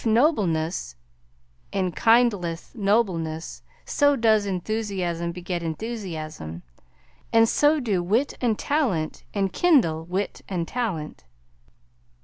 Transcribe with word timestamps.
If 0.03 0.07
"nobleness 0.07 0.95
enkindleth 1.71 2.73
nobleness," 2.73 3.61
so 3.85 4.15
does 4.15 4.47
enthusiasm 4.47 5.31
beget 5.31 5.61
enthusiasm, 5.61 6.63
and 7.31 7.47
so 7.47 7.79
do 7.79 8.01
wit 8.01 8.35
and 8.41 8.57
talent 8.57 9.23
enkindle 9.35 10.05
wit 10.05 10.41
and 10.49 10.67
talent. 10.67 11.25